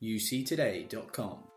[0.00, 1.55] uctoday.com.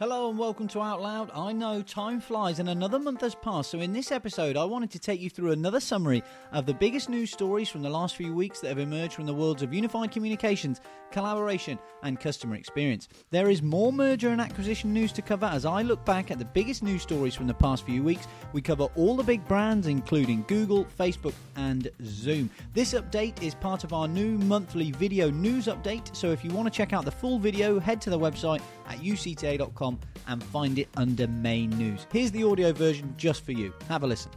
[0.00, 1.30] Hello and welcome to Out Loud.
[1.32, 4.90] I know time flies and another month has passed, so in this episode, I wanted
[4.90, 8.34] to take you through another summary of the biggest news stories from the last few
[8.34, 10.80] weeks that have emerged from the worlds of unified communications,
[11.12, 13.08] collaboration, and customer experience.
[13.30, 16.44] There is more merger and acquisition news to cover as I look back at the
[16.44, 18.26] biggest news stories from the past few weeks.
[18.52, 22.50] We cover all the big brands, including Google, Facebook, and Zoom.
[22.72, 26.66] This update is part of our new monthly video news update, so if you want
[26.66, 30.88] to check out the full video, head to the website at uctoday.com and find it
[30.96, 32.06] under main news.
[32.12, 33.72] Here's the audio version just for you.
[33.88, 34.30] Have a listen.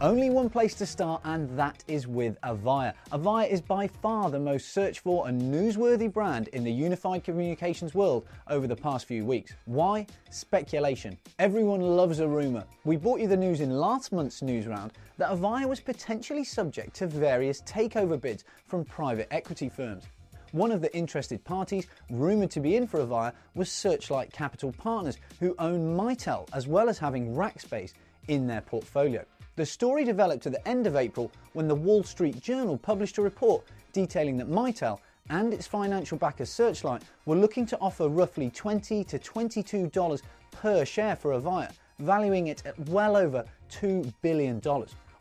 [0.00, 2.92] Only one place to start, and that is with Avaya.
[3.10, 7.96] Avaya is by far the most searched for and newsworthy brand in the unified communications
[7.96, 9.54] world over the past few weeks.
[9.64, 10.06] Why?
[10.30, 11.18] Speculation.
[11.40, 12.62] Everyone loves a rumour.
[12.84, 16.94] We brought you the news in last month's news round that Avaya was potentially subject
[16.94, 20.04] to various takeover bids from private equity firms.
[20.52, 25.18] One of the interested parties rumoured to be in for Avaya was Searchlight Capital Partners,
[25.40, 27.92] who own Mitel as well as having Rackspace
[28.28, 29.24] in their portfolio.
[29.56, 33.22] The story developed at the end of April when the Wall Street Journal published a
[33.22, 39.04] report detailing that Mitel and its financial backer Searchlight were looking to offer roughly 20
[39.04, 44.60] to $22 per share for Avaya, valuing it at well over $2 billion.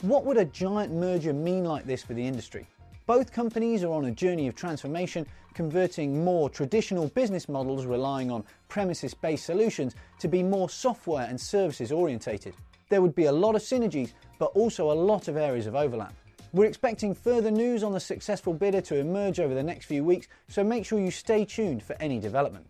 [0.02, 2.66] What would a giant merger mean like this for the industry?
[3.08, 8.44] Both companies are on a journey of transformation, converting more traditional business models relying on
[8.68, 12.54] premises based solutions to be more software and services orientated.
[12.90, 16.14] There would be a lot of synergies, but also a lot of areas of overlap.
[16.52, 20.28] We're expecting further news on the successful bidder to emerge over the next few weeks,
[20.50, 22.66] so make sure you stay tuned for any development.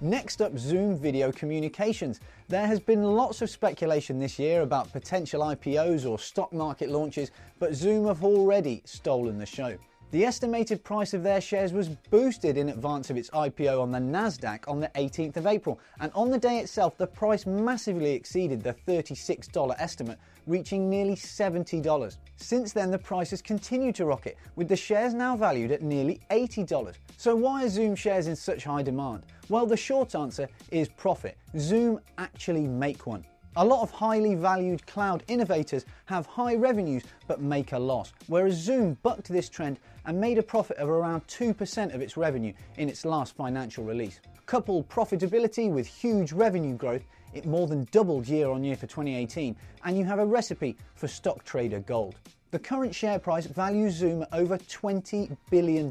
[0.00, 2.20] Next up, Zoom Video Communications.
[2.48, 7.30] There has been lots of speculation this year about potential IPOs or stock market launches,
[7.58, 9.78] but Zoom have already stolen the show.
[10.12, 13.98] The estimated price of their shares was boosted in advance of its IPO on the
[13.98, 18.62] Nasdaq on the 18th of April, and on the day itself, the price massively exceeded
[18.62, 22.18] the $36 estimate, reaching nearly $70.
[22.36, 26.20] Since then, the price has continued to rocket, with the shares now valued at nearly
[26.30, 26.92] $80.
[27.16, 29.22] So, why are Zoom shares in such high demand?
[29.48, 31.38] Well, the short answer is profit.
[31.56, 33.24] Zoom actually make one.
[33.56, 38.54] A lot of highly valued cloud innovators have high revenues but make a loss, whereas
[38.54, 42.88] Zoom bucked this trend and made a profit of around 2% of its revenue in
[42.88, 44.20] its last financial release.
[44.46, 47.04] Couple profitability with huge revenue growth,
[47.34, 51.06] it more than doubled year on year for 2018, and you have a recipe for
[51.06, 52.14] stock trader gold.
[52.52, 55.90] The current share price values Zoom over $20 billion.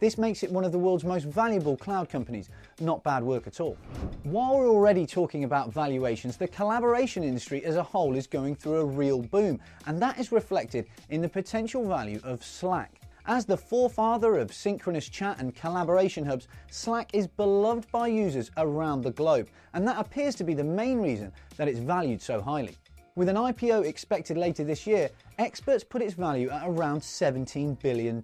[0.00, 2.48] This makes it one of the world's most valuable cloud companies.
[2.80, 3.78] Not bad work at all.
[4.24, 8.78] While we're already talking about valuations, the collaboration industry as a whole is going through
[8.78, 13.00] a real boom, and that is reflected in the potential value of Slack.
[13.26, 19.02] As the forefather of synchronous chat and collaboration hubs, Slack is beloved by users around
[19.02, 22.74] the globe, and that appears to be the main reason that it's valued so highly.
[23.14, 28.22] With an IPO expected later this year, experts put its value at around $17 billion,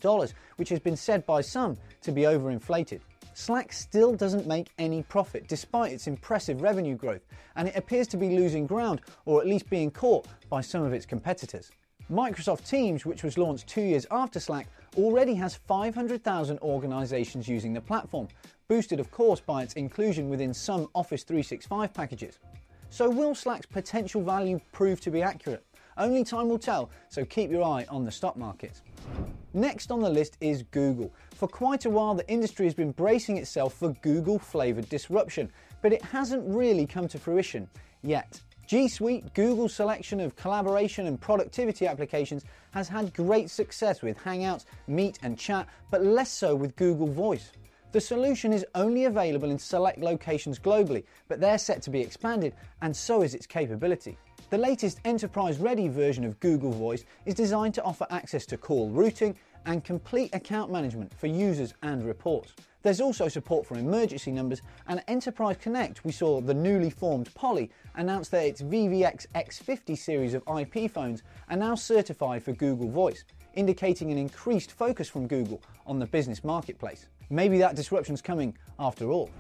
[0.57, 3.01] which has been said by some to be overinflated.
[3.35, 7.21] Slack still doesn't make any profit despite its impressive revenue growth,
[7.57, 10.95] and it appears to be losing ground or at least being caught by some of
[10.95, 11.71] its competitors.
[12.11, 17.81] Microsoft Teams, which was launched two years after Slack, already has 500,000 organizations using the
[17.83, 18.27] platform,
[18.69, 22.39] boosted, of course, by its inclusion within some Office 365 packages.
[22.91, 25.65] So, will Slack's potential value prove to be accurate?
[25.99, 28.81] Only time will tell, so keep your eye on the stock market.
[29.53, 31.13] Next on the list is Google.
[31.35, 35.51] For quite a while, the industry has been bracing itself for Google flavoured disruption,
[35.83, 37.69] but it hasn't really come to fruition
[38.03, 38.41] yet.
[38.67, 44.67] G Suite, Google's selection of collaboration and productivity applications, has had great success with Hangouts,
[44.87, 47.51] Meet, and Chat, but less so with Google Voice.
[47.91, 52.55] The solution is only available in select locations globally, but they're set to be expanded,
[52.83, 54.19] and so is its capability.
[54.51, 58.91] The latest enterprise ready version of Google Voice is designed to offer access to call
[58.91, 62.53] routing and complete account management for users and reports.
[62.83, 67.71] There's also support for emergency numbers, and Enterprise Connect, we saw the newly formed Poly
[67.97, 73.25] announce that its VVX X50 series of IP phones are now certified for Google Voice,
[73.59, 77.09] indicating an increased focus from Google on the business marketplace.
[77.29, 79.31] Maybe that disruption's coming after all.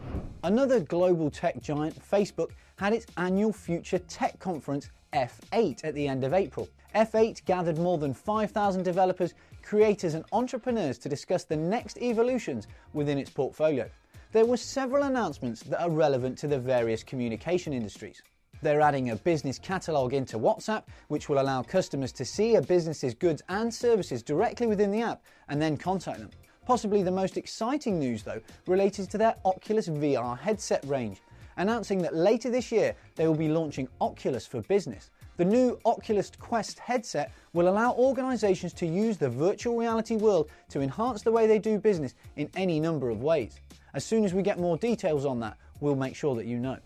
[0.43, 6.25] Another global tech giant, Facebook, had its annual Future Tech Conference F8 at the end
[6.25, 6.69] of April.
[6.97, 13.19] F8 gathered more than 5,000 developers, creators, and entrepreneurs to discuss the next evolutions within
[13.19, 13.88] its portfolio.
[14.32, 18.20] There were several announcements that are relevant to the various communication industries.
[18.60, 23.14] They're adding a business catalog into WhatsApp, which will allow customers to see a business's
[23.14, 26.31] goods and services directly within the app and then contact them.
[26.66, 31.22] Possibly the most exciting news, though, related to their Oculus VR headset range,
[31.56, 35.10] announcing that later this year they will be launching Oculus for Business.
[35.37, 40.81] The new Oculus Quest headset will allow organisations to use the virtual reality world to
[40.81, 43.60] enhance the way they do business in any number of ways.
[43.94, 46.78] As soon as we get more details on that, we'll make sure that you know.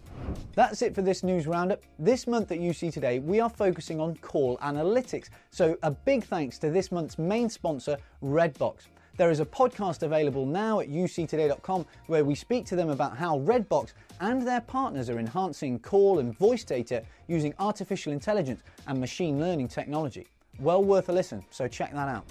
[0.55, 1.83] That's it for this news roundup.
[1.99, 5.29] This month at UC Today, we are focusing on call analytics.
[5.51, 8.89] So, a big thanks to this month's main sponsor, Redbox.
[9.19, 13.41] There is a podcast available now at uctoday.com where we speak to them about how
[13.41, 19.39] Redbox and their partners are enhancing call and voice data using artificial intelligence and machine
[19.39, 20.32] learning technology.
[20.59, 22.25] Well worth a listen, so check that out.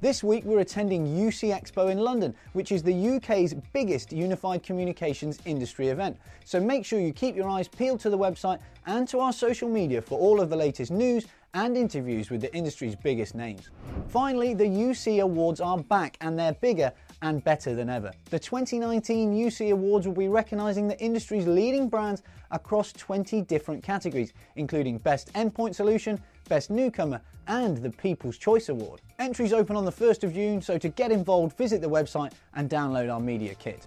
[0.00, 5.38] This week we're attending UC Expo in London, which is the UK's biggest unified communications
[5.44, 6.16] industry event.
[6.44, 9.68] So make sure you keep your eyes peeled to the website and to our social
[9.68, 13.70] media for all of the latest news and interviews with the industry's biggest names.
[14.08, 18.10] Finally, the UC Awards are back and they're bigger and better than ever.
[18.30, 24.32] The 2019 UC Awards will be recognising the industry's leading brands across 20 different categories,
[24.56, 29.00] including Best Endpoint Solution, Best Newcomer, and the People's Choice Award.
[29.18, 32.68] Entries open on the 1st of June, so to get involved, visit the website and
[32.70, 33.86] download our media kit.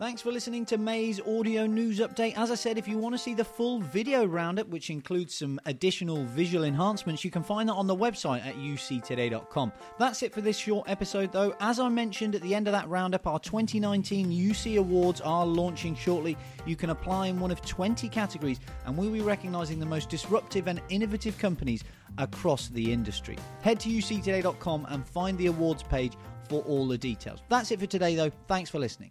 [0.00, 2.32] Thanks for listening to May's audio news update.
[2.38, 5.60] As I said, if you want to see the full video roundup, which includes some
[5.66, 9.70] additional visual enhancements, you can find that on the website at uctoday.com.
[9.98, 11.54] That's it for this short episode, though.
[11.60, 15.94] As I mentioned at the end of that roundup, our 2019 UC Awards are launching
[15.94, 16.34] shortly.
[16.64, 20.66] You can apply in one of 20 categories, and we'll be recognising the most disruptive
[20.66, 21.84] and innovative companies
[22.16, 23.36] across the industry.
[23.60, 26.14] Head to uctoday.com and find the awards page
[26.48, 27.40] for all the details.
[27.50, 28.30] That's it for today, though.
[28.48, 29.10] Thanks for listening.